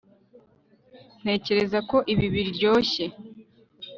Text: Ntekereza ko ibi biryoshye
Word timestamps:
Ntekereza 1.21 1.79
ko 1.89 1.97
ibi 2.13 2.25
biryoshye 2.33 3.05